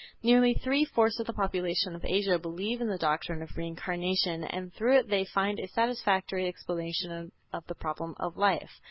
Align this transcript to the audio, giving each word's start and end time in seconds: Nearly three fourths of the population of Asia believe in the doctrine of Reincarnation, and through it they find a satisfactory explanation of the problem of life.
Nearly 0.23 0.55
three 0.55 0.83
fourths 0.83 1.19
of 1.19 1.27
the 1.27 1.33
population 1.33 1.93
of 1.93 2.03
Asia 2.03 2.39
believe 2.39 2.81
in 2.81 2.87
the 2.87 2.97
doctrine 2.97 3.43
of 3.43 3.55
Reincarnation, 3.55 4.43
and 4.45 4.73
through 4.73 4.97
it 4.97 5.09
they 5.09 5.25
find 5.25 5.59
a 5.59 5.67
satisfactory 5.67 6.47
explanation 6.47 7.31
of 7.53 7.67
the 7.67 7.75
problem 7.75 8.15
of 8.19 8.35
life. 8.35 8.71